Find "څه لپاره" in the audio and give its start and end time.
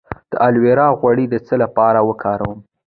1.47-1.99